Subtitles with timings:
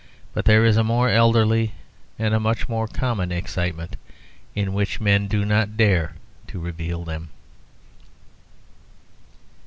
[0.33, 1.73] But there is a more elderly
[2.17, 3.97] and a much more common excitement
[4.55, 6.15] in which men do not dare
[6.47, 7.29] to reveal them.